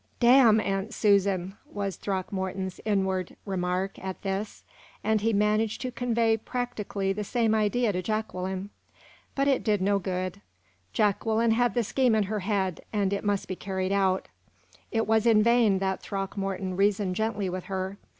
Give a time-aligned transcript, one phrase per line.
[0.19, 4.63] "Damn Aunt Susan!" was Throckmorton's inward remark at this;
[5.03, 8.71] and he managed to convey practically the same idea to Jacqueline.
[9.35, 10.41] But it did no good.
[10.91, 14.27] Jacqueline had the scheme in her head, and it must be carried out.
[14.91, 17.99] It was in vain that Throckmorton reasoned gently with her.